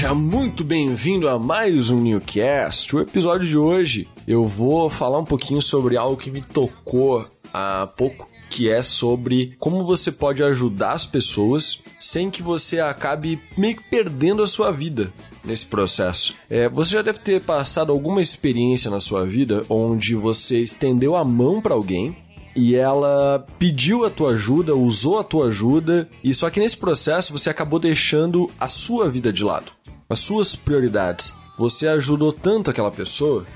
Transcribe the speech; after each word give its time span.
Seja 0.00 0.14
muito 0.14 0.64
bem-vindo 0.64 1.28
a 1.28 1.38
mais 1.38 1.90
um 1.90 2.00
Newcast. 2.00 2.96
O 2.96 3.00
episódio 3.00 3.46
de 3.46 3.58
hoje 3.58 4.08
eu 4.26 4.46
vou 4.46 4.88
falar 4.88 5.18
um 5.18 5.26
pouquinho 5.26 5.60
sobre 5.60 5.94
algo 5.94 6.16
que 6.16 6.30
me 6.30 6.40
tocou 6.40 7.22
há 7.52 7.86
pouco, 7.98 8.26
que 8.48 8.70
é 8.70 8.80
sobre 8.80 9.54
como 9.58 9.84
você 9.84 10.10
pode 10.10 10.42
ajudar 10.42 10.92
as 10.92 11.04
pessoas 11.04 11.82
sem 11.98 12.30
que 12.30 12.42
você 12.42 12.80
acabe 12.80 13.42
meio 13.58 13.76
que 13.76 13.90
perdendo 13.90 14.42
a 14.42 14.46
sua 14.46 14.70
vida 14.72 15.12
nesse 15.44 15.66
processo. 15.66 16.34
É, 16.48 16.66
você 16.66 16.92
já 16.92 17.02
deve 17.02 17.18
ter 17.18 17.42
passado 17.42 17.92
alguma 17.92 18.22
experiência 18.22 18.90
na 18.90 19.00
sua 19.00 19.26
vida 19.26 19.66
onde 19.68 20.14
você 20.14 20.60
estendeu 20.60 21.14
a 21.14 21.22
mão 21.26 21.60
para 21.60 21.74
alguém 21.74 22.16
e 22.54 22.74
ela 22.74 23.46
pediu 23.58 24.04
a 24.04 24.10
tua 24.10 24.32
ajuda, 24.32 24.74
usou 24.74 25.18
a 25.18 25.24
tua 25.24 25.48
ajuda, 25.48 26.08
e 26.22 26.34
só 26.34 26.50
que 26.50 26.60
nesse 26.60 26.76
processo 26.76 27.32
você 27.32 27.50
acabou 27.50 27.78
deixando 27.78 28.50
a 28.58 28.68
sua 28.68 29.08
vida 29.10 29.32
de 29.32 29.44
lado, 29.44 29.72
as 30.10 30.18
suas 30.18 30.56
prioridades. 30.56 31.36
Você 31.56 31.86
ajudou 31.86 32.32
tanto 32.32 32.68
aquela 32.68 32.90
pessoa, 32.90 33.46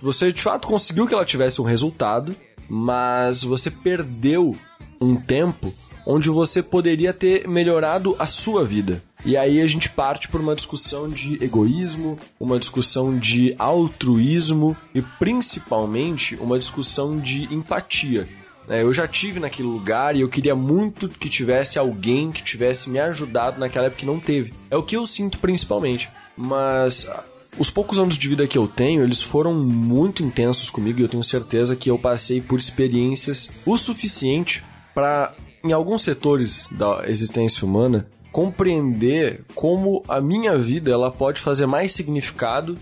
você 0.00 0.32
de 0.32 0.40
fato 0.40 0.68
conseguiu 0.68 1.06
que 1.06 1.14
ela 1.14 1.24
tivesse 1.24 1.60
um 1.60 1.64
resultado, 1.64 2.34
mas 2.68 3.42
você 3.42 3.70
perdeu 3.70 4.56
um 5.00 5.16
tempo 5.16 5.72
onde 6.06 6.28
você 6.28 6.62
poderia 6.62 7.12
ter 7.12 7.48
melhorado 7.48 8.14
a 8.18 8.26
sua 8.26 8.64
vida. 8.64 9.02
E 9.24 9.36
aí 9.36 9.60
a 9.60 9.66
gente 9.66 9.88
parte 9.88 10.28
por 10.28 10.40
uma 10.40 10.54
discussão 10.54 11.08
de 11.08 11.42
egoísmo, 11.42 12.18
uma 12.38 12.58
discussão 12.58 13.18
de 13.18 13.54
altruísmo 13.58 14.76
e 14.94 15.00
principalmente 15.00 16.36
uma 16.36 16.58
discussão 16.58 17.18
de 17.18 17.44
empatia. 17.52 18.28
É, 18.68 18.82
eu 18.82 18.92
já 18.94 19.06
tive 19.06 19.40
naquele 19.40 19.68
lugar 19.68 20.16
e 20.16 20.20
eu 20.20 20.28
queria 20.28 20.54
muito 20.54 21.08
que 21.08 21.28
tivesse 21.28 21.78
alguém 21.78 22.32
que 22.32 22.42
tivesse 22.42 22.88
me 22.88 22.98
ajudado 22.98 23.60
naquela 23.60 23.86
época 23.86 24.00
que 24.00 24.06
não 24.06 24.18
teve. 24.18 24.54
É 24.70 24.76
o 24.76 24.82
que 24.82 24.96
eu 24.96 25.06
sinto 25.06 25.38
principalmente. 25.38 26.08
Mas 26.36 27.06
ah, 27.08 27.22
os 27.58 27.70
poucos 27.70 27.98
anos 27.98 28.18
de 28.18 28.28
vida 28.28 28.46
que 28.46 28.58
eu 28.58 28.66
tenho, 28.66 29.02
eles 29.02 29.22
foram 29.22 29.54
muito 29.54 30.22
intensos 30.22 30.70
comigo 30.70 30.98
e 30.98 31.02
eu 31.02 31.08
tenho 31.08 31.22
certeza 31.22 31.76
que 31.76 31.90
eu 31.90 31.98
passei 31.98 32.40
por 32.40 32.58
experiências 32.58 33.50
o 33.64 33.76
suficiente 33.76 34.64
para, 34.94 35.34
em 35.62 35.72
alguns 35.72 36.02
setores 36.02 36.68
da 36.72 37.04
existência 37.06 37.66
humana, 37.66 38.08
compreender 38.32 39.44
como 39.54 40.02
a 40.08 40.20
minha 40.20 40.58
vida 40.58 40.90
ela 40.90 41.10
pode 41.10 41.40
fazer 41.40 41.66
mais 41.66 41.92
significado 41.92 42.76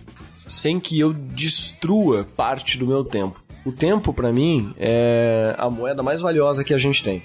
sem 0.49 0.81
que 0.81 0.99
eu 0.99 1.13
destrua 1.13 2.27
parte 2.37 2.79
do 2.79 2.87
meu 2.87 3.05
tempo. 3.05 3.42
O 3.65 3.71
tempo, 3.71 4.13
para 4.13 4.33
mim, 4.33 4.75
é 4.79 5.55
a 5.59 5.71
moeda 5.71 6.03
mais 6.03 6.21
valiosa 6.21 6.65
que 6.65 6.75
a 6.75 6.79
gente 6.79 7.03
tem. 7.05 7.23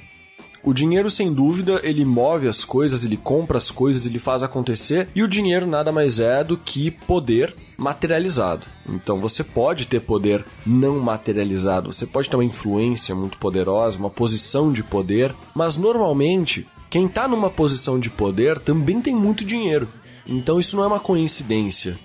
O 0.64 0.74
dinheiro, 0.74 1.10
sem 1.10 1.34
dúvida, 1.34 1.80
ele 1.84 2.04
move 2.04 2.48
as 2.48 2.66
coisas, 2.66 3.06
ele 3.06 3.16
compra 3.16 3.58
as 3.58 3.72
coisas, 3.72 4.06
ele 4.06 4.20
faz 4.20 4.44
acontecer, 4.44 5.08
e 5.16 5.24
o 5.24 5.28
dinheiro 5.28 5.66
nada 5.66 5.92
mais 5.92 6.20
é 6.20 6.44
do 6.44 6.58
que 6.58 6.92
poder 6.92 7.56
materializado. 7.78 8.66
Então 8.88 9.20
você 9.20 9.44
pode 9.44 9.88
ter 9.88 10.02
poder 10.02 10.44
não 10.66 11.00
materializado, 11.00 11.94
você 11.94 12.06
pode 12.06 12.30
ter 12.30 12.36
uma 12.36 12.44
influência 12.44 13.16
muito 13.16 13.38
poderosa, 13.38 13.98
uma 13.98 14.10
posição 14.10 14.72
de 14.72 14.84
poder, 14.84 15.34
mas 15.56 15.78
normalmente 15.78 16.68
quem 16.90 17.06
está 17.06 17.28
numa 17.28 17.50
posição 17.50 18.00
de 18.00 18.10
poder 18.10 18.60
também 18.60 19.00
tem 19.00 19.16
muito 19.16 19.46
dinheiro. 19.46 19.88
Então 20.28 20.60
isso 20.60 20.76
não 20.76 20.84
é 20.84 20.88
uma 20.88 21.00
coincidência. 21.00 21.98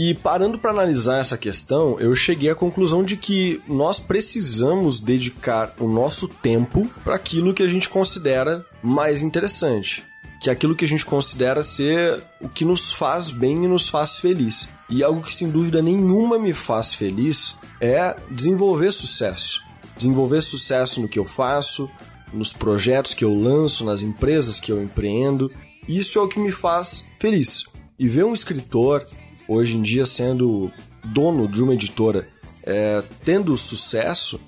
E 0.00 0.14
parando 0.14 0.60
para 0.60 0.70
analisar 0.70 1.18
essa 1.18 1.36
questão, 1.36 1.98
eu 1.98 2.14
cheguei 2.14 2.48
à 2.48 2.54
conclusão 2.54 3.02
de 3.02 3.16
que 3.16 3.60
nós 3.66 3.98
precisamos 3.98 5.00
dedicar 5.00 5.74
o 5.76 5.88
nosso 5.88 6.28
tempo 6.28 6.88
para 7.02 7.16
aquilo 7.16 7.52
que 7.52 7.64
a 7.64 7.66
gente 7.66 7.88
considera 7.88 8.64
mais 8.80 9.22
interessante, 9.22 10.04
que 10.40 10.48
é 10.48 10.52
aquilo 10.52 10.76
que 10.76 10.84
a 10.84 10.88
gente 10.88 11.04
considera 11.04 11.64
ser 11.64 12.22
o 12.40 12.48
que 12.48 12.64
nos 12.64 12.92
faz 12.92 13.32
bem 13.32 13.64
e 13.64 13.66
nos 13.66 13.88
faz 13.88 14.20
feliz. 14.20 14.68
E 14.88 15.02
algo 15.02 15.20
que 15.20 15.34
sem 15.34 15.50
dúvida 15.50 15.82
nenhuma 15.82 16.38
me 16.38 16.52
faz 16.52 16.94
feliz 16.94 17.56
é 17.80 18.14
desenvolver 18.30 18.92
sucesso. 18.92 19.64
Desenvolver 19.96 20.42
sucesso 20.42 21.02
no 21.02 21.08
que 21.08 21.18
eu 21.18 21.24
faço, 21.24 21.90
nos 22.32 22.52
projetos 22.52 23.14
que 23.14 23.24
eu 23.24 23.34
lanço, 23.34 23.84
nas 23.84 24.00
empresas 24.00 24.60
que 24.60 24.70
eu 24.70 24.80
empreendo. 24.80 25.50
Isso 25.88 26.20
é 26.20 26.22
o 26.22 26.28
que 26.28 26.38
me 26.38 26.52
faz 26.52 27.04
feliz. 27.18 27.64
E 27.98 28.08
ver 28.08 28.24
um 28.24 28.32
escritor, 28.32 29.04
hoje 29.48 29.76
em 29.76 29.82
dia 29.82 30.04
sendo 30.06 30.70
dono 31.02 31.48
de 31.48 31.62
uma 31.62 31.74
editora, 31.74 32.28
é, 32.62 33.02
tendo 33.24 33.56
sucesso, 33.56 34.40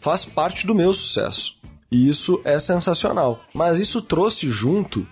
faz 0.00 0.24
parte 0.24 0.66
do 0.66 0.74
meu 0.74 0.92
sucesso. 0.92 1.56
E 1.90 2.08
isso 2.08 2.40
é 2.44 2.60
sensacional. 2.60 3.40
Mas 3.54 3.78
isso 3.78 4.02
trouxe 4.02 4.50
junto 4.50 5.06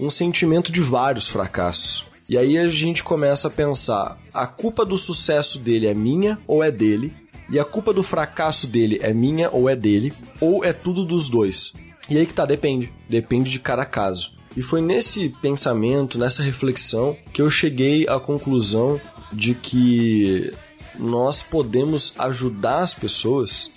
um 0.00 0.08
sentimento 0.08 0.72
de 0.72 0.80
vários 0.80 1.28
fracassos. 1.28 2.04
E 2.28 2.38
aí 2.38 2.56
a 2.56 2.68
gente 2.68 3.04
começa 3.04 3.48
a 3.48 3.50
pensar: 3.50 4.18
a 4.32 4.46
culpa 4.46 4.84
do 4.84 4.96
sucesso 4.96 5.58
dele 5.58 5.86
é 5.86 5.94
minha 5.94 6.38
ou 6.46 6.62
é 6.62 6.70
dele? 6.70 7.14
E 7.50 7.58
a 7.58 7.64
culpa 7.64 7.92
do 7.92 8.02
fracasso 8.02 8.66
dele 8.66 8.98
é 9.02 9.12
minha 9.12 9.50
ou 9.50 9.68
é 9.68 9.76
dele? 9.76 10.14
Ou 10.40 10.64
é 10.64 10.72
tudo 10.72 11.04
dos 11.04 11.28
dois? 11.28 11.74
E 12.08 12.16
aí 12.16 12.24
que 12.24 12.32
tá, 12.32 12.46
depende. 12.46 12.92
Depende 13.08 13.50
de 13.50 13.58
cada 13.58 13.84
caso. 13.84 14.32
E 14.56 14.62
foi 14.62 14.80
nesse 14.80 15.30
pensamento, 15.40 16.18
nessa 16.18 16.42
reflexão, 16.42 17.16
que 17.32 17.40
eu 17.40 17.50
cheguei 17.50 18.06
à 18.08 18.20
conclusão 18.20 19.00
de 19.32 19.54
que 19.54 20.52
nós 20.98 21.40
podemos 21.42 22.12
ajudar 22.18 22.80
as 22.80 22.92
pessoas 22.92 23.70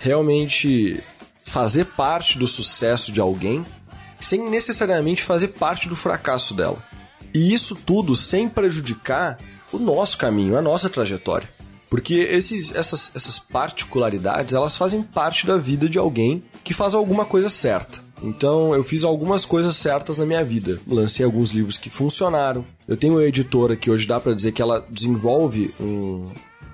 realmente 0.00 1.02
fazer 1.38 1.84
parte 1.84 2.38
do 2.38 2.46
sucesso 2.46 3.12
de 3.12 3.20
alguém 3.20 3.64
sem 4.18 4.48
necessariamente 4.48 5.22
fazer 5.22 5.48
parte 5.48 5.88
do 5.88 5.96
fracasso 5.96 6.54
dela. 6.54 6.82
E 7.34 7.52
isso 7.52 7.74
tudo 7.74 8.14
sem 8.14 8.48
prejudicar 8.48 9.38
o 9.72 9.78
nosso 9.78 10.16
caminho, 10.16 10.56
a 10.56 10.62
nossa 10.62 10.88
trajetória. 10.88 11.48
Porque 11.90 12.14
esses, 12.14 12.74
essas, 12.74 13.10
essas 13.14 13.38
particularidades, 13.38 14.54
elas 14.54 14.76
fazem 14.76 15.02
parte 15.02 15.46
da 15.46 15.58
vida 15.58 15.88
de 15.88 15.98
alguém 15.98 16.42
que 16.64 16.72
faz 16.72 16.94
alguma 16.94 17.24
coisa 17.24 17.48
certa. 17.48 18.00
Então 18.22 18.74
eu 18.74 18.84
fiz 18.84 19.04
algumas 19.04 19.44
coisas 19.44 19.76
certas 19.76 20.18
na 20.18 20.26
minha 20.26 20.44
vida. 20.44 20.80
Lancei 20.86 21.24
alguns 21.24 21.50
livros 21.50 21.78
que 21.78 21.90
funcionaram. 21.90 22.64
Eu 22.86 22.96
tenho 22.96 23.14
uma 23.14 23.24
editora 23.24 23.76
que 23.76 23.90
hoje 23.90 24.06
dá 24.06 24.20
para 24.20 24.34
dizer 24.34 24.52
que 24.52 24.62
ela 24.62 24.84
desenvolve 24.90 25.72
um, 25.80 26.24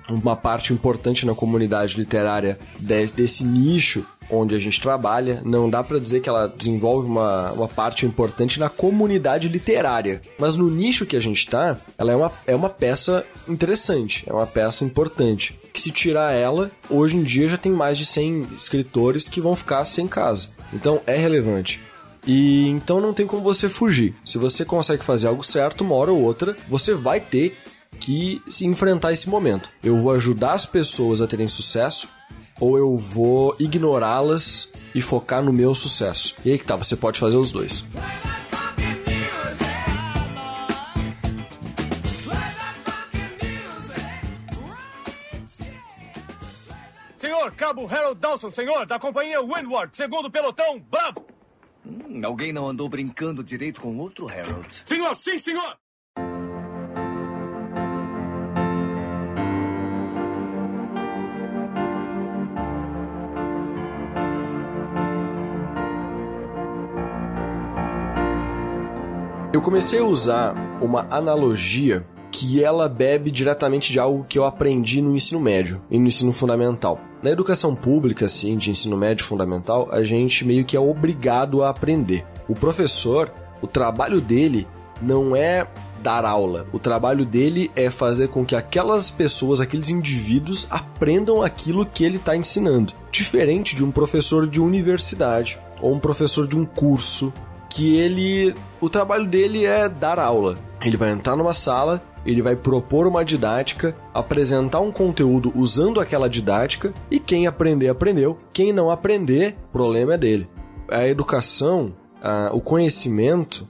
uma 0.09 0.35
parte 0.35 0.73
importante 0.73 1.25
na 1.25 1.33
comunidade 1.33 1.95
literária 1.97 2.59
desse, 2.79 3.13
desse 3.13 3.43
nicho 3.43 4.05
onde 4.29 4.55
a 4.55 4.59
gente 4.59 4.79
trabalha. 4.79 5.41
Não 5.43 5.69
dá 5.69 5.83
para 5.83 5.99
dizer 5.99 6.21
que 6.21 6.29
ela 6.29 6.47
desenvolve 6.47 7.07
uma, 7.07 7.51
uma 7.51 7.67
parte 7.67 8.05
importante 8.05 8.59
na 8.59 8.69
comunidade 8.69 9.47
literária. 9.47 10.21
Mas 10.37 10.55
no 10.55 10.69
nicho 10.69 11.05
que 11.05 11.17
a 11.17 11.19
gente 11.19 11.47
tá, 11.47 11.77
ela 11.97 12.11
é 12.11 12.15
uma, 12.15 12.31
é 12.45 12.55
uma 12.55 12.69
peça 12.69 13.25
interessante, 13.47 14.23
é 14.27 14.33
uma 14.33 14.45
peça 14.45 14.85
importante. 14.85 15.57
Que 15.73 15.81
se 15.81 15.91
tirar 15.91 16.33
ela, 16.33 16.71
hoje 16.89 17.15
em 17.15 17.23
dia 17.23 17.47
já 17.47 17.57
tem 17.57 17.71
mais 17.71 17.97
de 17.97 18.05
100 18.05 18.47
escritores 18.55 19.27
que 19.27 19.41
vão 19.41 19.55
ficar 19.55 19.85
sem 19.85 20.07
casa. 20.07 20.49
Então 20.73 21.01
é 21.05 21.15
relevante. 21.15 21.79
E 22.25 22.67
então 22.67 22.99
não 22.99 23.13
tem 23.13 23.25
como 23.25 23.41
você 23.41 23.69
fugir. 23.69 24.13
Se 24.23 24.37
você 24.37 24.65
consegue 24.65 25.03
fazer 25.03 25.27
algo 25.27 25.43
certo, 25.43 25.81
uma 25.81 25.95
hora 25.95 26.11
ou 26.11 26.21
outra, 26.21 26.55
você 26.67 26.93
vai 26.93 27.19
ter 27.19 27.57
que 27.99 28.41
se 28.47 28.65
enfrentar 28.65 29.13
esse 29.13 29.29
momento. 29.29 29.69
Eu 29.83 29.97
vou 29.97 30.11
ajudar 30.11 30.53
as 30.53 30.65
pessoas 30.65 31.21
a 31.21 31.27
terem 31.27 31.47
sucesso 31.47 32.07
ou 32.59 32.77
eu 32.77 32.97
vou 32.97 33.55
ignorá-las 33.59 34.69
e 34.93 35.01
focar 35.01 35.43
no 35.43 35.53
meu 35.53 35.73
sucesso. 35.73 36.35
E 36.43 36.51
aí 36.51 36.59
que 36.59 36.65
tá, 36.65 36.75
você 36.75 36.95
pode 36.95 37.19
fazer 37.19 37.37
os 37.37 37.51
dois. 37.51 37.83
Senhor, 37.83 38.18
Dawson, 48.29 48.51
senhor, 48.51 48.85
da 48.85 48.99
companhia 48.99 49.41
Windward, 49.41 49.97
segundo 49.97 50.29
pelotão, 50.29 50.79
Bob! 50.79 51.19
Hum, 51.83 52.21
alguém 52.23 52.53
não 52.53 52.69
andou 52.69 52.87
brincando 52.87 53.43
direito 53.43 53.81
com 53.81 53.97
outro 53.97 54.27
Harold. 54.27 54.83
Senhor, 54.85 55.15
sim, 55.15 55.39
senhor! 55.39 55.77
Eu 69.51 69.59
comecei 69.63 69.99
a 69.99 70.03
usar 70.03 70.53
uma 70.79 71.07
analogia 71.09 72.05
que 72.31 72.63
ela 72.63 72.87
bebe 72.87 73.31
diretamente 73.31 73.91
de 73.91 73.99
algo 73.99 74.23
que 74.23 74.37
eu 74.37 74.45
aprendi 74.45 75.01
no 75.01 75.15
ensino 75.15 75.41
médio 75.41 75.81
e 75.89 75.97
no 75.97 76.07
ensino 76.07 76.31
fundamental. 76.31 77.08
Na 77.21 77.29
educação 77.29 77.75
pública, 77.75 78.25
assim, 78.25 78.57
de 78.57 78.71
ensino 78.71 78.95
médio 78.95 79.25
fundamental, 79.25 79.89
a 79.91 80.03
gente 80.03 80.45
meio 80.45 80.63
que 80.63 80.77
é 80.77 80.79
obrigado 80.79 81.61
a 81.61 81.69
aprender. 81.69 82.25
O 82.47 82.55
professor, 82.55 83.29
o 83.61 83.67
trabalho 83.67 84.21
dele 84.21 84.65
não 85.01 85.35
é 85.35 85.67
dar 86.01 86.23
aula. 86.23 86.65
O 86.71 86.79
trabalho 86.79 87.25
dele 87.25 87.69
é 87.75 87.89
fazer 87.89 88.29
com 88.29 88.45
que 88.45 88.55
aquelas 88.55 89.09
pessoas, 89.09 89.59
aqueles 89.59 89.89
indivíduos, 89.89 90.65
aprendam 90.69 91.41
aquilo 91.41 91.85
que 91.85 92.05
ele 92.05 92.15
está 92.15 92.37
ensinando. 92.37 92.93
Diferente 93.11 93.75
de 93.75 93.83
um 93.83 93.91
professor 93.91 94.47
de 94.47 94.61
universidade 94.61 95.59
ou 95.81 95.93
um 95.93 95.99
professor 95.99 96.47
de 96.47 96.57
um 96.57 96.65
curso 96.65 97.33
que 97.69 97.97
ele. 97.97 98.55
O 98.79 98.89
trabalho 98.89 99.25
dele 99.25 99.65
é 99.65 99.89
dar 99.89 100.19
aula. 100.19 100.55
Ele 100.81 100.95
vai 100.95 101.11
entrar 101.11 101.35
numa 101.35 101.53
sala, 101.53 102.01
ele 102.29 102.41
vai 102.41 102.55
propor 102.55 103.07
uma 103.07 103.25
didática, 103.25 103.95
apresentar 104.13 104.79
um 104.79 104.91
conteúdo 104.91 105.51
usando 105.55 105.99
aquela 105.99 106.29
didática 106.29 106.93
e 107.09 107.19
quem 107.19 107.47
aprender, 107.47 107.87
aprendeu. 107.87 108.37
Quem 108.53 108.71
não 108.71 108.91
aprender, 108.91 109.55
problema 109.71 110.13
é 110.13 110.17
dele. 110.17 110.47
A 110.87 111.07
educação, 111.07 111.93
a, 112.21 112.51
o 112.53 112.61
conhecimento, 112.61 113.67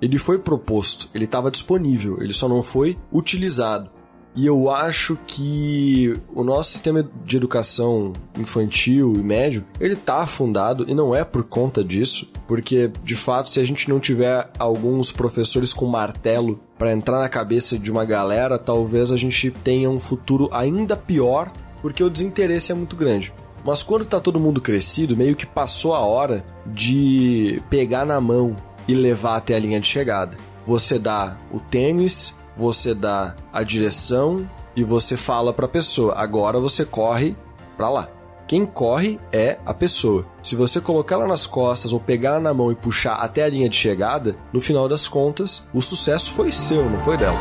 ele 0.00 0.16
foi 0.16 0.38
proposto, 0.38 1.08
ele 1.14 1.24
estava 1.24 1.50
disponível, 1.50 2.22
ele 2.22 2.32
só 2.32 2.48
não 2.48 2.62
foi 2.62 2.96
utilizado. 3.12 3.90
E 4.34 4.46
eu 4.46 4.70
acho 4.70 5.18
que 5.26 6.14
o 6.32 6.44
nosso 6.44 6.70
sistema 6.70 7.06
de 7.24 7.36
educação 7.36 8.12
infantil 8.38 9.14
e 9.16 9.22
médio, 9.22 9.64
ele 9.80 9.96
tá 9.96 10.22
afundado 10.22 10.84
e 10.88 10.94
não 10.94 11.14
é 11.14 11.24
por 11.24 11.42
conta 11.42 11.82
disso, 11.82 12.30
porque 12.48 12.90
de 13.04 13.14
fato, 13.14 13.50
se 13.50 13.60
a 13.60 13.64
gente 13.64 13.88
não 13.90 14.00
tiver 14.00 14.50
alguns 14.58 15.12
professores 15.12 15.74
com 15.74 15.86
martelo 15.86 16.58
para 16.78 16.92
entrar 16.92 17.18
na 17.18 17.28
cabeça 17.28 17.78
de 17.78 17.92
uma 17.92 18.06
galera, 18.06 18.58
talvez 18.58 19.12
a 19.12 19.18
gente 19.18 19.50
tenha 19.50 19.90
um 19.90 20.00
futuro 20.00 20.48
ainda 20.50 20.96
pior, 20.96 21.52
porque 21.82 22.02
o 22.02 22.08
desinteresse 22.08 22.72
é 22.72 22.74
muito 22.74 22.96
grande. 22.96 23.34
Mas 23.62 23.82
quando 23.82 24.06
tá 24.06 24.18
todo 24.18 24.40
mundo 24.40 24.62
crescido, 24.62 25.14
meio 25.14 25.36
que 25.36 25.44
passou 25.44 25.94
a 25.94 26.00
hora 26.00 26.42
de 26.64 27.62
pegar 27.68 28.06
na 28.06 28.18
mão 28.18 28.56
e 28.88 28.94
levar 28.94 29.36
até 29.36 29.54
a 29.54 29.58
linha 29.58 29.78
de 29.78 29.86
chegada. 29.86 30.38
Você 30.64 30.98
dá 30.98 31.36
o 31.52 31.60
tênis, 31.60 32.34
você 32.56 32.94
dá 32.94 33.36
a 33.52 33.62
direção 33.62 34.48
e 34.74 34.82
você 34.82 35.18
fala 35.18 35.52
para 35.52 35.66
a 35.66 35.68
pessoa: 35.68 36.14
agora 36.14 36.58
você 36.58 36.82
corre 36.82 37.36
para 37.76 37.90
lá. 37.90 38.17
Quem 38.48 38.64
corre 38.64 39.20
é 39.30 39.58
a 39.66 39.74
pessoa. 39.74 40.26
Se 40.42 40.56
você 40.56 40.80
colocar 40.80 41.16
ela 41.16 41.26
nas 41.26 41.46
costas 41.46 41.92
ou 41.92 42.00
pegar 42.00 42.30
ela 42.30 42.40
na 42.40 42.54
mão 42.54 42.72
e 42.72 42.74
puxar 42.74 43.16
até 43.16 43.44
a 43.44 43.48
linha 43.48 43.68
de 43.68 43.76
chegada, 43.76 44.38
no 44.54 44.58
final 44.58 44.88
das 44.88 45.06
contas, 45.06 45.68
o 45.74 45.82
sucesso 45.82 46.32
foi 46.32 46.50
seu, 46.50 46.88
não 46.88 46.98
foi 47.02 47.18
dela. 47.18 47.36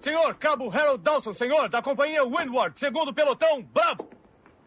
Senhor, 0.00 0.34
Cabo 0.34 0.68
Harold 0.68 1.00
Dawson, 1.00 1.32
senhor, 1.32 1.68
da 1.68 1.80
companhia 1.80 2.24
Windward, 2.24 2.74
segundo 2.76 3.14
pelotão, 3.14 3.62
bravo! 3.72 4.08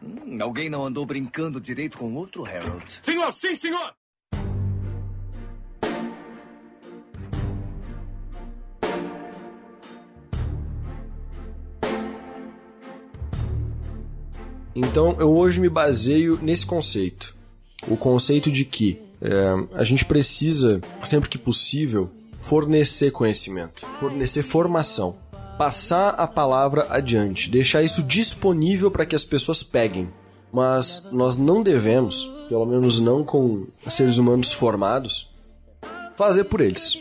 Hum, 0.02 0.38
alguém 0.40 0.70
não 0.70 0.86
andou 0.86 1.04
brincando 1.04 1.60
direito 1.60 1.98
com 1.98 2.14
outro, 2.14 2.46
Harold? 2.46 3.00
Senhor, 3.02 3.30
sim, 3.34 3.54
senhor! 3.54 3.94
Então 14.76 15.16
eu 15.18 15.30
hoje 15.34 15.58
me 15.58 15.70
baseio 15.70 16.38
nesse 16.42 16.66
conceito. 16.66 17.34
O 17.88 17.96
conceito 17.96 18.52
de 18.52 18.62
que 18.66 19.00
é, 19.22 19.54
a 19.72 19.82
gente 19.82 20.04
precisa, 20.04 20.82
sempre 21.02 21.30
que 21.30 21.38
possível, 21.38 22.10
fornecer 22.42 23.10
conhecimento, 23.10 23.86
fornecer 23.98 24.42
formação, 24.42 25.16
passar 25.56 26.10
a 26.10 26.26
palavra 26.26 26.86
adiante, 26.90 27.50
deixar 27.50 27.82
isso 27.82 28.02
disponível 28.02 28.90
para 28.90 29.06
que 29.06 29.16
as 29.16 29.24
pessoas 29.24 29.62
peguem. 29.62 30.10
Mas 30.52 31.06
nós 31.10 31.38
não 31.38 31.62
devemos, 31.62 32.30
pelo 32.48 32.66
menos 32.66 33.00
não 33.00 33.24
com 33.24 33.66
seres 33.88 34.18
humanos 34.18 34.52
formados, 34.52 35.30
fazer 36.16 36.44
por 36.44 36.60
eles. 36.60 36.98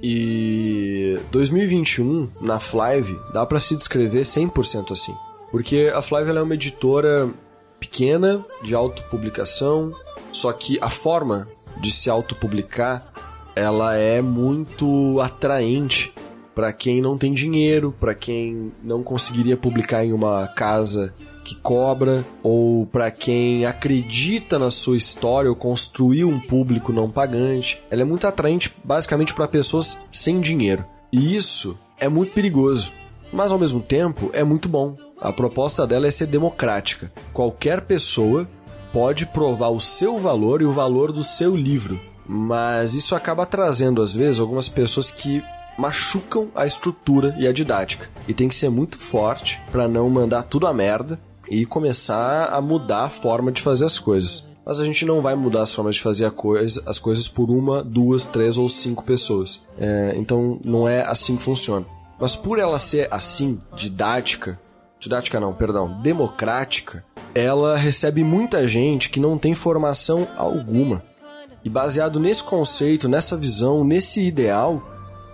E 0.00 1.18
2021 1.32 2.28
na 2.40 2.60
Flive 2.60 3.18
dá 3.34 3.44
para 3.44 3.60
se 3.60 3.74
descrever 3.76 4.22
100% 4.22 4.92
assim. 4.92 5.14
Porque 5.50 5.90
a 5.94 6.00
Flávia 6.00 6.32
é 6.32 6.42
uma 6.42 6.54
editora 6.54 7.28
pequena, 7.78 8.44
de 8.62 8.74
autopublicação, 8.74 9.94
só 10.32 10.52
que 10.52 10.78
a 10.80 10.90
forma 10.90 11.48
de 11.80 11.90
se 11.90 12.10
autopublicar 12.10 13.10
ela 13.56 13.96
é 13.96 14.20
muito 14.22 15.20
atraente 15.20 16.12
para 16.54 16.72
quem 16.72 17.00
não 17.00 17.16
tem 17.16 17.32
dinheiro, 17.32 17.94
para 17.98 18.14
quem 18.14 18.72
não 18.82 19.02
conseguiria 19.02 19.56
publicar 19.56 20.04
em 20.04 20.12
uma 20.12 20.46
casa 20.48 21.14
que 21.44 21.54
cobra, 21.54 22.24
ou 22.42 22.86
para 22.86 23.10
quem 23.10 23.64
acredita 23.64 24.58
na 24.58 24.70
sua 24.70 24.96
história 24.96 25.50
ou 25.50 25.56
construiu 25.56 26.28
um 26.28 26.38
público 26.38 26.92
não 26.92 27.10
pagante. 27.10 27.82
Ela 27.90 28.02
é 28.02 28.04
muito 28.04 28.26
atraente 28.26 28.72
basicamente 28.84 29.34
para 29.34 29.48
pessoas 29.48 29.98
sem 30.12 30.40
dinheiro. 30.40 30.84
E 31.12 31.34
isso 31.34 31.78
é 31.98 32.08
muito 32.08 32.32
perigoso, 32.32 32.92
mas 33.32 33.50
ao 33.50 33.58
mesmo 33.58 33.80
tempo 33.80 34.30
é 34.32 34.44
muito 34.44 34.68
bom 34.68 34.96
a 35.20 35.32
proposta 35.32 35.86
dela 35.86 36.06
é 36.06 36.10
ser 36.10 36.26
democrática. 36.26 37.12
Qualquer 37.32 37.82
pessoa 37.82 38.48
pode 38.92 39.26
provar 39.26 39.68
o 39.68 39.80
seu 39.80 40.18
valor 40.18 40.62
e 40.62 40.64
o 40.64 40.72
valor 40.72 41.12
do 41.12 41.22
seu 41.22 41.54
livro. 41.56 41.98
Mas 42.26 42.94
isso 42.94 43.14
acaba 43.14 43.44
trazendo, 43.44 44.02
às 44.02 44.14
vezes, 44.14 44.40
algumas 44.40 44.68
pessoas 44.68 45.10
que 45.10 45.42
machucam 45.76 46.48
a 46.54 46.66
estrutura 46.66 47.34
e 47.38 47.46
a 47.46 47.52
didática. 47.52 48.08
E 48.28 48.34
tem 48.34 48.48
que 48.48 48.54
ser 48.54 48.68
muito 48.68 48.98
forte 48.98 49.60
para 49.70 49.88
não 49.88 50.08
mandar 50.08 50.44
tudo 50.44 50.66
a 50.66 50.74
merda 50.74 51.18
e 51.48 51.66
começar 51.66 52.46
a 52.46 52.60
mudar 52.60 53.04
a 53.04 53.10
forma 53.10 53.50
de 53.50 53.62
fazer 53.62 53.84
as 53.84 53.98
coisas. 53.98 54.48
Mas 54.64 54.78
a 54.78 54.84
gente 54.84 55.04
não 55.04 55.20
vai 55.20 55.34
mudar 55.34 55.62
as 55.62 55.72
formas 55.72 55.96
de 55.96 56.02
fazer 56.02 56.30
coisa, 56.30 56.82
as 56.86 56.98
coisas 56.98 57.26
por 57.26 57.50
uma, 57.50 57.82
duas, 57.82 58.26
três 58.26 58.56
ou 58.56 58.68
cinco 58.68 59.02
pessoas. 59.02 59.66
É, 59.78 60.12
então 60.16 60.60
não 60.64 60.86
é 60.86 61.02
assim 61.02 61.36
que 61.36 61.42
funciona. 61.42 61.86
Mas 62.20 62.36
por 62.36 62.58
ela 62.58 62.78
ser 62.78 63.08
assim, 63.10 63.60
didática, 63.74 64.60
didática 65.00 65.40
não, 65.40 65.52
perdão, 65.52 65.90
democrática, 66.02 67.02
ela 67.34 67.76
recebe 67.76 68.22
muita 68.22 68.68
gente 68.68 69.08
que 69.08 69.18
não 69.18 69.38
tem 69.38 69.54
formação 69.54 70.28
alguma. 70.36 71.02
E 71.64 71.70
baseado 71.70 72.20
nesse 72.20 72.42
conceito, 72.42 73.08
nessa 73.08 73.36
visão, 73.36 73.82
nesse 73.82 74.20
ideal, 74.20 74.82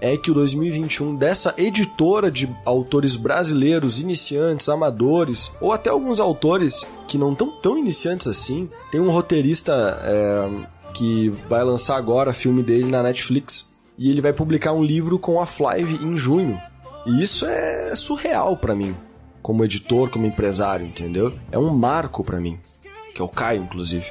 é 0.01 0.17
que 0.17 0.31
o 0.31 0.35
2021 0.35 1.17
dessa 1.17 1.55
editora 1.57 2.31
de 2.31 2.49
autores 2.65 3.17
brasileiros, 3.17 4.01
iniciantes, 4.01 4.69
amadores, 4.69 5.51
ou 5.61 5.73
até 5.73 5.91
alguns 5.91 6.21
autores 6.21 6.87
que 7.09 7.19
não 7.19 7.33
estão 7.33 7.51
tão 7.61 7.79
iniciantes 7.79 8.29
assim. 8.29 8.69
Tem 8.91 9.01
um 9.01 9.11
roteirista 9.11 9.99
é, 10.03 10.49
que 10.95 11.29
vai 11.49 11.65
lançar 11.65 11.97
agora 11.97 12.33
filme 12.33 12.63
dele 12.63 12.91
na 12.91 13.03
Netflix 13.03 13.75
e 13.99 14.11
ele 14.11 14.21
vai 14.21 14.33
publicar 14.33 14.73
um 14.73 14.85
livro 14.85 15.19
com 15.19 15.41
a 15.41 15.47
Flive 15.47 16.05
em 16.05 16.17
junho. 16.17 16.61
E 17.07 17.23
isso 17.23 17.47
é 17.47 17.95
surreal 17.95 18.57
para 18.57 18.75
mim 18.75 18.95
como 19.47 19.65
editor, 19.65 20.11
como 20.11 20.27
empresário, 20.27 20.85
entendeu? 20.85 21.33
É 21.53 21.57
um 21.57 21.73
marco 21.73 22.25
para 22.25 22.41
mim, 22.41 22.59
que 23.15 23.23
é 23.23 23.25
o 23.25 23.29
Caio, 23.29 23.63
inclusive. 23.63 24.05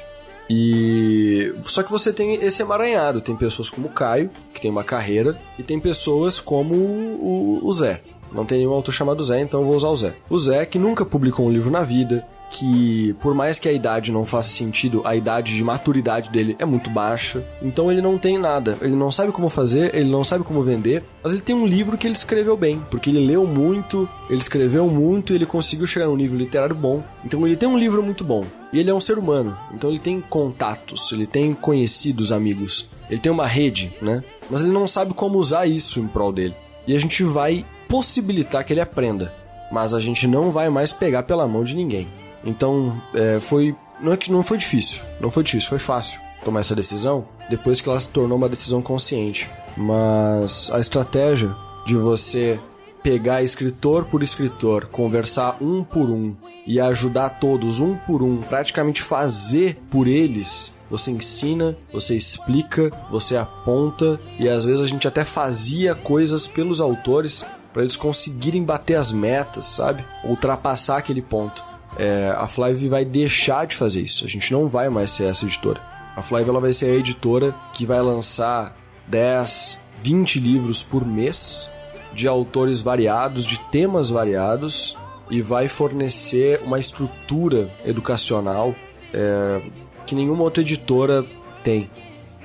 E 0.48 1.54
só 1.66 1.82
que 1.82 1.90
você 1.90 2.10
tem 2.10 2.36
esse 2.36 2.62
emaranhado, 2.62 3.20
tem 3.20 3.36
pessoas 3.36 3.68
como 3.68 3.88
o 3.88 3.90
Caio, 3.90 4.30
que 4.54 4.62
tem 4.62 4.70
uma 4.70 4.82
carreira, 4.82 5.38
e 5.58 5.62
tem 5.62 5.78
pessoas 5.78 6.40
como 6.40 6.74
o, 6.74 7.70
Zé. 7.70 8.00
Não 8.32 8.46
tem 8.46 8.60
nenhum 8.60 8.72
autor 8.72 8.94
chamado 8.94 9.22
Zé, 9.22 9.38
então 9.42 9.60
eu 9.60 9.66
vou 9.66 9.76
usar 9.76 9.88
o 9.88 9.96
Zé. 9.96 10.14
O 10.30 10.38
Zé, 10.38 10.64
que 10.64 10.78
nunca 10.78 11.04
publicou 11.04 11.44
um 11.44 11.52
livro 11.52 11.70
na 11.70 11.82
vida, 11.82 12.26
que 12.50 13.14
por 13.20 13.34
mais 13.34 13.58
que 13.58 13.68
a 13.68 13.72
idade 13.72 14.12
não 14.12 14.24
faça 14.24 14.48
sentido, 14.48 15.02
a 15.04 15.14
idade 15.14 15.54
de 15.54 15.62
maturidade 15.62 16.30
dele 16.30 16.56
é 16.58 16.64
muito 16.64 16.88
baixa. 16.90 17.44
Então 17.60 17.90
ele 17.90 18.00
não 18.00 18.18
tem 18.18 18.38
nada. 18.38 18.76
Ele 18.80 18.96
não 18.96 19.10
sabe 19.12 19.32
como 19.32 19.48
fazer, 19.48 19.94
ele 19.94 20.10
não 20.10 20.24
sabe 20.24 20.44
como 20.44 20.62
vender, 20.62 21.02
mas 21.22 21.32
ele 21.32 21.42
tem 21.42 21.54
um 21.54 21.66
livro 21.66 21.98
que 21.98 22.06
ele 22.06 22.14
escreveu 22.14 22.56
bem, 22.56 22.80
porque 22.90 23.10
ele 23.10 23.26
leu 23.26 23.46
muito, 23.46 24.08
ele 24.30 24.40
escreveu 24.40 24.88
muito 24.88 25.32
e 25.32 25.36
ele 25.36 25.46
conseguiu 25.46 25.86
chegar 25.86 26.06
num 26.06 26.16
nível 26.16 26.38
literário 26.38 26.74
bom. 26.74 27.02
Então 27.24 27.46
ele 27.46 27.56
tem 27.56 27.68
um 27.68 27.78
livro 27.78 28.02
muito 28.02 28.24
bom. 28.24 28.44
E 28.72 28.78
ele 28.78 28.90
é 28.90 28.94
um 28.94 29.00
ser 29.00 29.16
humano, 29.16 29.56
então 29.72 29.88
ele 29.88 29.98
tem 29.98 30.20
contatos, 30.20 31.10
ele 31.12 31.26
tem 31.26 31.54
conhecidos 31.54 32.32
amigos, 32.32 32.86
ele 33.08 33.20
tem 33.20 33.30
uma 33.30 33.46
rede, 33.46 33.92
né? 34.02 34.20
Mas 34.50 34.60
ele 34.60 34.72
não 34.72 34.88
sabe 34.88 35.14
como 35.14 35.38
usar 35.38 35.66
isso 35.66 36.00
em 36.00 36.08
prol 36.08 36.32
dele. 36.32 36.54
E 36.86 36.94
a 36.94 36.98
gente 36.98 37.22
vai 37.22 37.64
possibilitar 37.88 38.64
que 38.64 38.72
ele 38.72 38.80
aprenda, 38.80 39.32
mas 39.72 39.94
a 39.94 40.00
gente 40.00 40.26
não 40.26 40.50
vai 40.50 40.68
mais 40.68 40.92
pegar 40.92 41.22
pela 41.22 41.46
mão 41.46 41.64
de 41.64 41.74
ninguém. 41.74 42.06
Então, 42.44 43.00
é, 43.14 43.40
foi. 43.40 43.74
Não 44.00 44.12
é 44.12 44.16
que 44.16 44.30
não 44.30 44.42
foi 44.42 44.58
difícil, 44.58 45.02
não 45.20 45.30
foi 45.30 45.42
difícil, 45.42 45.70
foi 45.70 45.78
fácil 45.78 46.20
tomar 46.44 46.60
essa 46.60 46.74
decisão 46.74 47.26
depois 47.48 47.80
que 47.80 47.88
ela 47.88 47.98
se 47.98 48.08
tornou 48.08 48.36
uma 48.36 48.48
decisão 48.48 48.82
consciente. 48.82 49.48
Mas 49.76 50.70
a 50.72 50.78
estratégia 50.78 51.54
de 51.86 51.94
você 51.94 52.60
pegar 53.02 53.42
escritor 53.42 54.04
por 54.06 54.22
escritor, 54.22 54.86
conversar 54.86 55.58
um 55.60 55.84
por 55.84 56.10
um 56.10 56.34
e 56.66 56.80
ajudar 56.80 57.38
todos 57.38 57.80
um 57.80 57.96
por 57.96 58.22
um, 58.22 58.38
praticamente 58.38 59.02
fazer 59.02 59.78
por 59.90 60.08
eles. 60.08 60.72
Você 60.90 61.10
ensina, 61.10 61.76
você 61.92 62.16
explica, 62.16 62.90
você 63.10 63.36
aponta 63.36 64.20
e 64.38 64.48
às 64.48 64.64
vezes 64.64 64.80
a 64.80 64.86
gente 64.86 65.06
até 65.06 65.24
fazia 65.24 65.94
coisas 65.94 66.46
pelos 66.46 66.80
autores 66.80 67.44
para 67.72 67.82
eles 67.82 67.96
conseguirem 67.96 68.64
bater 68.64 68.94
as 68.94 69.12
metas, 69.12 69.66
sabe? 69.66 70.04
Ultrapassar 70.24 70.96
aquele 70.96 71.22
ponto 71.22 71.62
é, 71.98 72.34
a 72.36 72.46
Flive 72.46 72.88
vai 72.88 73.04
deixar 73.04 73.66
de 73.66 73.76
fazer 73.76 74.00
isso. 74.00 74.24
A 74.24 74.28
gente 74.28 74.52
não 74.52 74.68
vai 74.68 74.88
mais 74.88 75.10
ser 75.10 75.24
essa 75.24 75.44
editora. 75.44 75.80
A 76.16 76.22
Flive 76.22 76.48
ela 76.48 76.60
vai 76.60 76.72
ser 76.72 76.86
a 76.86 76.94
editora 76.94 77.54
que 77.72 77.84
vai 77.86 78.00
lançar 78.00 78.76
10, 79.06 79.78
20 80.02 80.40
livros 80.40 80.82
por 80.82 81.06
mês 81.06 81.68
de 82.12 82.26
autores 82.26 82.80
variados, 82.80 83.44
de 83.44 83.58
temas 83.70 84.08
variados 84.08 84.96
e 85.30 85.42
vai 85.42 85.68
fornecer 85.68 86.60
uma 86.64 86.78
estrutura 86.78 87.68
educacional 87.84 88.74
é, 89.12 89.60
que 90.06 90.14
nenhuma 90.14 90.42
outra 90.42 90.62
editora 90.62 91.24
tem. 91.62 91.90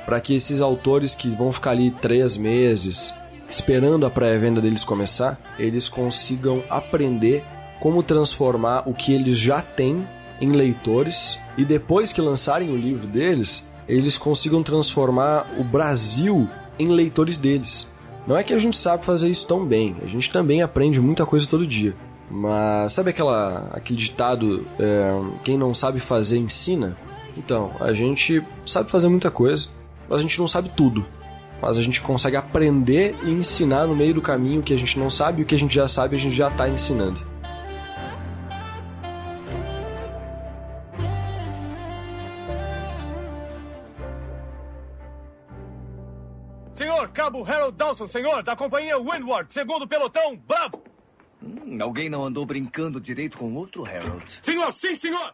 Para 0.05 0.20
que 0.20 0.36
esses 0.36 0.62
autores 0.62 1.15
que 1.15 1.29
vão 1.29 1.51
ficar 1.51 1.72
ali 1.72 1.91
três 1.91 2.36
meses 2.36 3.13
esperando 3.50 4.05
a 4.05 4.10
pré-venda 4.10 4.62
deles 4.62 4.84
começar, 4.84 5.39
eles 5.60 5.88
consigam 5.88 6.63
aprender 6.70 7.43
como 7.81 8.03
transformar 8.03 8.88
o 8.88 8.93
que 8.93 9.11
eles 9.11 9.38
já 9.38 9.59
têm 9.59 10.07
em 10.39 10.51
leitores 10.51 11.38
e 11.57 11.65
depois 11.65 12.13
que 12.13 12.21
lançarem 12.21 12.69
o 12.69 12.77
livro 12.77 13.07
deles, 13.07 13.67
eles 13.88 14.17
consigam 14.17 14.61
transformar 14.61 15.47
o 15.57 15.63
Brasil 15.63 16.47
em 16.77 16.89
leitores 16.89 17.38
deles. 17.38 17.89
Não 18.27 18.38
é 18.38 18.43
que 18.43 18.53
a 18.53 18.59
gente 18.59 18.77
sabe 18.77 19.03
fazer 19.03 19.29
isso 19.29 19.47
tão 19.47 19.65
bem, 19.65 19.95
a 20.03 20.05
gente 20.05 20.31
também 20.31 20.61
aprende 20.61 21.01
muita 21.01 21.25
coisa 21.25 21.47
todo 21.47 21.65
dia. 21.65 21.95
Mas 22.29 22.93
sabe 22.93 23.09
aquela, 23.09 23.67
aquele 23.73 24.00
ditado: 24.00 24.65
é, 24.79 25.09
quem 25.43 25.57
não 25.57 25.73
sabe 25.73 26.00
fazer 26.00 26.38
ensina? 26.38 26.95
Então, 27.35 27.71
a 27.79 27.91
gente 27.93 28.43
sabe 28.65 28.91
fazer 28.91 29.09
muita 29.09 29.31
coisa, 29.31 29.67
mas 30.07 30.19
a 30.19 30.21
gente 30.21 30.39
não 30.39 30.47
sabe 30.47 30.69
tudo. 30.69 31.03
Mas 31.61 31.77
a 31.77 31.81
gente 31.81 32.00
consegue 32.00 32.38
aprender 32.38 33.15
e 33.23 33.31
ensinar 33.31 33.85
no 33.85 33.95
meio 33.95 34.13
do 34.13 34.21
caminho 34.21 34.61
o 34.61 34.63
que 34.63 34.73
a 34.73 34.77
gente 34.77 34.97
não 34.97 35.09
sabe 35.09 35.41
e 35.41 35.43
o 35.43 35.45
que 35.45 35.55
a 35.55 35.59
gente 35.59 35.73
já 35.73 35.88
sabe 35.88 36.15
a 36.15 36.19
gente 36.19 36.35
já 36.35 36.47
está 36.47 36.69
ensinando. 36.69 37.30
Senhor, 46.75 47.10
Cabo 47.10 47.44
Harold 47.44 47.78
Dawson, 47.78 48.08
senhor, 48.08 48.42
da 48.44 48.56
companhia 48.56 48.98
Windward, 48.98 49.54
segundo 49.54 49.88
pelotão, 49.88 50.36
bravo! 50.48 50.82
Hum, 51.44 51.78
alguém 51.82 52.10
não 52.10 52.25
andou 52.25 52.46
brincando 52.46 53.00
direito 53.00 53.38
com 53.38 53.54
outro 53.56 53.84
Harold. 53.86 54.40
Senhor, 54.42 54.72
sim, 54.72 54.96
senhor! 54.96 55.34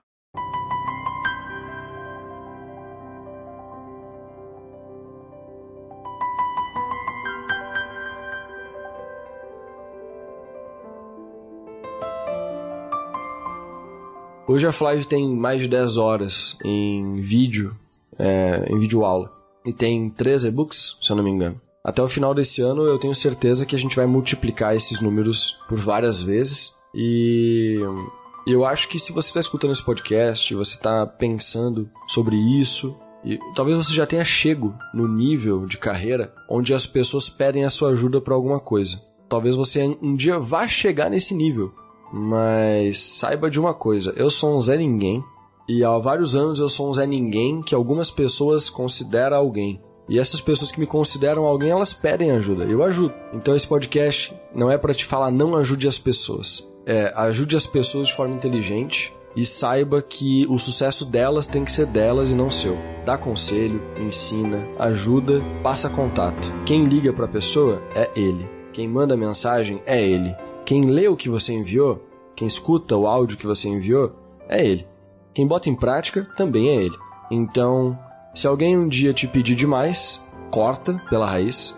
Hoje 14.50 14.66
a 14.66 14.72
Flávia 14.72 15.04
tem 15.04 15.36
mais 15.36 15.62
de 15.62 15.68
10 15.68 15.98
horas 15.98 16.58
em 16.64 17.16
vídeo, 17.16 17.76
é, 18.18 18.66
em 18.72 18.80
vídeo 18.80 19.04
aula. 19.04 19.37
E 19.68 19.74
tem 19.74 20.10
3 20.10 20.46
e-books, 20.46 20.98
se 21.04 21.12
eu 21.12 21.16
não 21.18 21.24
me 21.24 21.30
engano. 21.30 21.60
Até 21.84 22.02
o 22.02 22.08
final 22.08 22.34
desse 22.34 22.62
ano 22.62 22.84
eu 22.84 22.98
tenho 22.98 23.14
certeza 23.14 23.66
que 23.66 23.76
a 23.76 23.80
gente 23.80 23.96
vai 23.96 24.06
multiplicar 24.06 24.76
esses 24.76 25.02
números 25.02 25.58
por 25.68 25.78
várias 25.78 26.22
vezes. 26.22 26.74
E 26.96 27.78
eu 28.48 28.66
acho 28.66 28.88
que 28.88 28.98
se 28.98 29.12
você 29.12 29.28
está 29.28 29.42
escutando 29.42 29.72
esse 29.72 29.84
podcast, 29.84 30.56
você 30.56 30.76
está 30.76 31.06
pensando 31.06 31.90
sobre 32.08 32.36
isso, 32.36 32.98
e 33.26 33.38
talvez 33.56 33.78
você 33.78 33.94
já 33.94 34.06
tenha 34.06 34.24
chego 34.24 34.74
no 34.94 35.08
nível 35.08 35.66
de 35.66 35.78
carreira 35.78 36.34
onde 36.50 36.74
as 36.74 36.86
pessoas 36.86 37.30
pedem 37.30 37.66
a 37.66 37.70
sua 37.70 37.90
ajuda 37.90 38.22
para 38.22 38.34
alguma 38.34 38.60
coisa. 38.60 39.02
Talvez 39.28 39.54
você 39.54 39.84
um 40.02 40.16
dia 40.16 40.40
vá 40.40 40.66
chegar 40.68 41.10
nesse 41.10 41.36
nível, 41.36 41.74
mas 42.12 43.00
saiba 43.00 43.50
de 43.50 43.60
uma 43.60 43.74
coisa: 43.74 44.14
eu 44.16 44.30
sou 44.30 44.56
um 44.56 44.62
Zé 44.62 44.78
Ninguém, 44.78 45.22
e 45.68 45.84
há 45.84 45.98
vários 45.98 46.36
anos 46.36 46.60
eu 46.60 46.70
sou 46.70 46.90
um 46.90 46.94
Zé 46.94 47.06
Ninguém 47.06 47.62
que 47.62 47.76
algumas 47.76 48.10
pessoas 48.10 48.70
consideram 48.70 49.38
alguém. 49.38 49.82
E 50.10 50.18
essas 50.18 50.40
pessoas 50.40 50.72
que 50.72 50.80
me 50.80 50.88
consideram 50.88 51.44
alguém, 51.44 51.70
elas 51.70 51.94
pedem 51.94 52.32
ajuda. 52.32 52.64
Eu 52.64 52.82
ajudo. 52.84 53.14
Então 53.34 53.56
esse 53.56 53.68
podcast 53.68 54.34
não 54.56 54.72
é 54.72 54.78
para 54.78 54.94
te 54.94 55.04
falar 55.04 55.32
não 55.32 55.56
ajude 55.56 55.88
as 55.88 56.00
pessoas. 56.00 56.66
É, 56.86 57.12
ajude 57.16 57.58
as 57.58 57.66
pessoas 57.66 58.08
de 58.08 58.16
forma 58.16 58.36
inteligente 58.36 59.14
e 59.36 59.46
saiba 59.46 60.02
que 60.02 60.48
o 60.50 60.58
sucesso 60.58 61.04
delas 61.06 61.46
tem 61.46 61.66
que 61.66 61.72
ser 61.72 61.86
delas 61.86 62.32
e 62.32 62.36
não 62.36 62.50
seu. 62.50 62.78
Dá 63.06 63.18
conselho, 63.18 63.82
ensina, 64.00 64.66
ajuda, 64.80 65.42
passa 65.62 65.90
contato. 65.90 66.52
Quem 66.66 66.86
liga 66.86 67.12
para 67.12 67.26
a 67.26 67.30
pessoa 67.30 67.82
é 67.94 68.10
ele. 68.16 68.50
Quem 68.72 68.88
manda 68.88 69.18
mensagem 69.18 69.82
é 69.86 70.02
ele. 70.02 70.34
Quem 70.66 70.86
lê 70.86 71.08
o 71.08 71.16
que 71.18 71.30
você 71.30 71.54
enviou, 71.54 72.02
quem 72.36 72.48
escuta 72.48 72.96
o 72.96 73.06
áudio 73.06 73.38
que 73.38 73.46
você 73.46 73.68
enviou, 73.68 74.14
é 74.48 74.66
ele. 74.66 74.88
Quem 75.38 75.46
bota 75.46 75.70
em 75.70 75.76
prática 75.76 76.28
também 76.36 76.70
é 76.70 76.82
ele. 76.82 76.98
Então, 77.30 77.96
se 78.34 78.48
alguém 78.48 78.76
um 78.76 78.88
dia 78.88 79.14
te 79.14 79.28
pedir 79.28 79.54
demais, 79.54 80.20
corta 80.50 81.00
pela 81.12 81.30
raiz, 81.30 81.76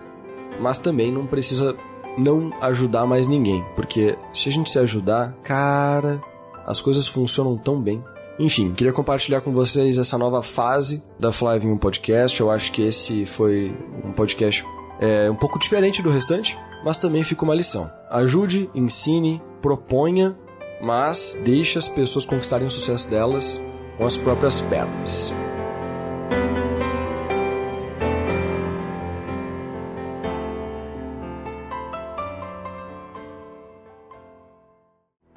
mas 0.62 0.80
também 0.80 1.12
não 1.12 1.26
precisa 1.26 1.76
não 2.18 2.52
ajudar 2.62 3.06
mais 3.06 3.28
ninguém, 3.28 3.62
porque 3.76 4.18
se 4.34 4.48
a 4.48 4.52
gente 4.54 4.70
se 4.70 4.80
ajudar, 4.80 5.34
cara, 5.44 6.22
as 6.66 6.80
coisas 6.80 7.06
funcionam 7.06 7.58
tão 7.58 7.82
bem. 7.82 8.02
Enfim, 8.40 8.72
queria 8.72 8.94
compartilhar 8.94 9.42
com 9.42 9.52
vocês 9.52 9.98
essa 9.98 10.18
nova 10.18 10.42
fase 10.42 11.04
da 11.20 11.30
Fly 11.30 11.60
Podcast. 11.82 12.40
Eu 12.40 12.50
acho 12.50 12.72
que 12.72 12.82
esse 12.82 13.26
foi 13.26 13.76
um 14.06 14.14
podcast 14.14 14.66
é, 15.02 15.30
um 15.30 15.36
pouco 15.36 15.60
diferente 15.60 16.02
do 16.02 16.10
restante, 16.10 16.58
mas 16.86 16.98
também 16.98 17.26
fica 17.26 17.44
uma 17.44 17.56
lição. 17.56 17.92
Ajude, 18.10 18.70
ensine, 18.74 19.42
proponha, 19.62 20.38
mas 20.82 21.40
deixe 21.44 21.78
as 21.78 21.88
pessoas 21.88 22.26
conquistarem 22.26 22.68
o 22.68 22.72
sucesso 22.72 23.10
delas 23.10 23.62
com 23.98 24.06
as 24.06 24.18
próprias 24.18 24.62
pernas. 24.62 25.34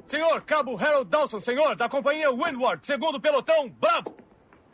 Senhor, 0.07 0.41
Cabo 0.41 0.77
Harold 0.77 1.09
Dawson, 1.09 1.39
senhor, 1.39 1.75
da 1.75 1.89
companhia 1.89 2.31
Windward, 2.31 2.85
segundo 2.85 3.19
pelotão, 3.19 3.67
bravo! 3.67 4.15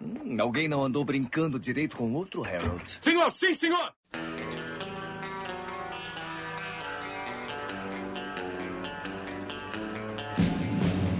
Hum, 0.01 0.37
alguém 0.39 0.67
não 0.67 0.83
andou 0.83 1.03
brincando 1.03 1.59
direito 1.59 1.97
com 1.97 2.13
outro 2.13 2.43
Harold. 2.43 2.99
Senhor, 3.01 3.31
sim, 3.31 3.53
senhor! 3.53 3.93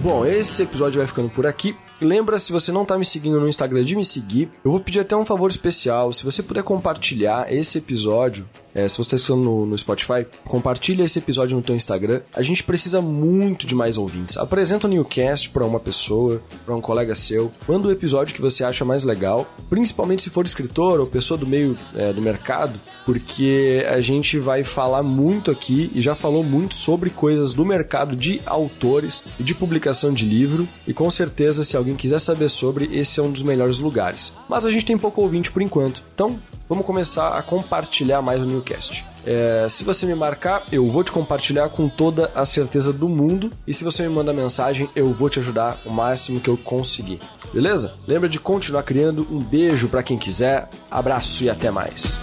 Bom, 0.01 0.25
esse 0.25 0.63
episódio 0.63 1.00
vai 1.00 1.08
ficando 1.08 1.29
por 1.29 1.46
aqui. 1.46 1.75
Lembra, 2.00 2.39
se 2.39 2.53
você 2.53 2.72
não 2.72 2.86
tá 2.86 2.98
me 2.98 3.03
seguindo 3.03 3.38
no 3.38 3.50
Instagram, 3.50 3.84
de 3.84 3.98
me 3.98 4.06
seguir. 4.06 4.50
Eu 4.63 4.72
vou 4.72 4.79
pedir 4.79 5.01
até 5.01 5.13
um 5.13 5.25
favor 5.25 5.50
especial. 5.50 6.13
Se 6.13 6.24
você 6.24 6.41
puder 6.41 6.63
compartilhar 6.63 7.51
esse 7.53 7.79
episódio, 7.79 8.48
é, 8.74 8.88
se 8.88 8.98
você 8.98 9.02
está 9.02 9.16
escutando 9.16 9.44
no, 9.44 9.66
no, 9.66 9.78
Spotify, 9.78 10.26
compartilha 10.46 11.04
esse 11.04 11.20
episódio 11.20 11.56
no 11.56 11.64
teu 11.64 11.76
Instagram. 11.76 12.22
A 12.34 12.42
gente 12.42 12.64
precisa 12.64 13.02
muito 13.02 13.66
de 13.66 13.76
mais 13.76 13.98
ouvintes. 13.98 14.38
Apresenta 14.38 14.88
o 14.88 14.90
Newcast 14.90 15.50
para 15.50 15.66
uma 15.66 15.80
pessoa, 15.80 16.42
para 16.66 16.76
um 16.76 16.82
colega 16.82 17.16
seu. 17.16 17.52
Manda 17.68 17.88
o 17.88 17.92
episódio 17.92 18.34
que 18.34 18.42
você 18.42 18.64
acha 18.64 18.86
mais 18.86 19.04
legal, 19.04 19.48
principalmente 19.70 20.24
se 20.24 20.30
for 20.30 20.46
escritor 20.46 21.00
ou 21.00 21.08
pessoa 21.08 21.38
do 21.38 21.48
meio 21.48 21.78
é, 21.96 22.14
do 22.14 22.22
mercado, 22.22 22.80
porque 23.06 23.86
a 23.90 24.02
gente 24.02 24.38
vai 24.38 24.64
falar 24.64 25.02
muito 25.02 25.50
aqui 25.50 25.92
e 25.94 26.02
já 26.02 26.14
falou 26.14 26.44
muito 26.44 26.76
sobre 26.76 27.10
coisas 27.10 27.54
do 27.54 27.66
mercado 27.66 28.16
de 28.16 28.42
autores 28.46 29.24
e 29.40 29.44
de 29.44 29.56
publicação 29.56 30.14
de 30.14 30.26
livro. 30.26 30.68
E 30.86 30.94
com 30.94 31.10
certeza, 31.10 31.64
se 31.64 31.76
alguém 31.76 31.96
quiser 31.96 32.20
saber 32.20 32.50
sobre, 32.50 32.90
esse 32.92 33.20
é 33.20 33.24
um 33.24 33.32
dos 33.32 33.42
melhores 33.42 33.80
lugares. 33.80 34.34
Mas 34.48 34.66
a 34.66 34.70
gente 34.70 34.86
tem 34.86 34.98
pouco 34.98 35.22
ouvinte 35.22 35.52
por 35.52 35.62
enquanto. 35.62 36.04
Então, 36.14 36.40
vamos 36.70 36.86
começar 36.86 37.30
a 37.30 37.42
compartilhar 37.42 38.22
mais 38.22 38.40
o 38.40 38.46
Newcast. 38.46 39.04
É, 39.26 39.68
se 39.68 39.84
você 39.84 40.06
me 40.06 40.16
marcar, 40.16 40.66
eu 40.72 40.88
vou 40.90 41.04
te 41.04 41.12
compartilhar 41.12 41.68
com 41.70 41.90
toda 41.90 42.32
a 42.34 42.46
certeza 42.46 42.94
do 42.94 43.10
mundo. 43.10 43.52
E 43.68 43.74
se 43.74 43.84
você 43.84 44.04
me 44.04 44.10
mandar 44.10 44.34
mensagem, 44.34 44.90
eu 44.96 45.12
vou 45.12 45.30
te 45.30 45.40
ajudar 45.40 45.82
o 45.86 45.90
máximo 45.90 46.40
que 46.40 46.50
eu 46.50 46.58
conseguir. 46.58 47.20
Beleza? 47.52 47.96
Lembra 48.08 48.30
de 48.30 48.40
continuar 48.40 48.84
criando. 48.84 49.28
Um 49.30 49.40
beijo 49.40 49.88
para 49.88 50.04
quem 50.04 50.18
quiser. 50.18 50.70
Abraço 50.90 51.44
e 51.44 51.50
até 51.50 51.72
mais. 51.72 52.20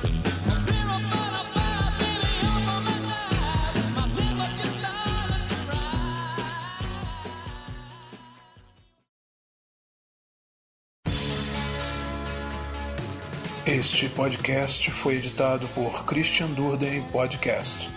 Este 13.77 14.09
podcast 14.09 14.91
foi 14.91 15.17
editado 15.17 15.69
por 15.75 16.07
Christian 16.07 16.49
Durden 16.55 17.03
Podcast. 17.13 17.91